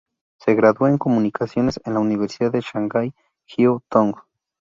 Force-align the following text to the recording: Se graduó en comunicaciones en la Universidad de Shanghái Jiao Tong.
Se 0.39 0.55
graduó 0.55 0.87
en 0.87 0.97
comunicaciones 0.97 1.79
en 1.85 1.93
la 1.93 1.99
Universidad 1.99 2.51
de 2.51 2.61
Shanghái 2.61 3.13
Jiao 3.45 3.83
Tong. 3.87 4.15